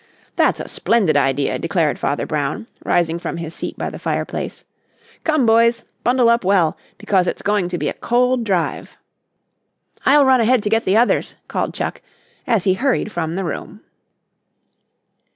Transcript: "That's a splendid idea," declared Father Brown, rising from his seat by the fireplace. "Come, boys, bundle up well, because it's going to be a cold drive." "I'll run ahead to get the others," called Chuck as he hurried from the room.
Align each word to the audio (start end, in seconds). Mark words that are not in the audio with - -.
"That's 0.35 0.59
a 0.59 0.67
splendid 0.67 1.15
idea," 1.15 1.59
declared 1.59 1.99
Father 1.99 2.25
Brown, 2.25 2.65
rising 2.83 3.19
from 3.19 3.37
his 3.37 3.53
seat 3.53 3.77
by 3.77 3.91
the 3.91 3.99
fireplace. 3.99 4.65
"Come, 5.23 5.45
boys, 5.45 5.83
bundle 6.03 6.27
up 6.27 6.43
well, 6.43 6.75
because 6.97 7.27
it's 7.27 7.43
going 7.43 7.69
to 7.69 7.77
be 7.77 7.87
a 7.87 7.93
cold 7.93 8.43
drive." 8.43 8.97
"I'll 10.03 10.25
run 10.25 10.41
ahead 10.41 10.63
to 10.63 10.71
get 10.71 10.85
the 10.85 10.97
others," 10.97 11.35
called 11.47 11.75
Chuck 11.75 12.01
as 12.47 12.63
he 12.63 12.73
hurried 12.73 13.11
from 13.11 13.35
the 13.35 13.43
room. 13.43 13.81